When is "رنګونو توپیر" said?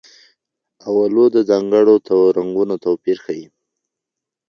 2.37-3.17